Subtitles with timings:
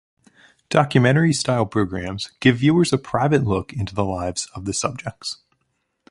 [0.71, 5.37] Documentary-style programs give viewers a private look into the lives of the subjects.